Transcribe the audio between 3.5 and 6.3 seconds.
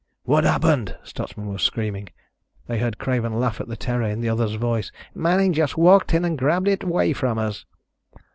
at the terror in the other's voice. "Manning just walked in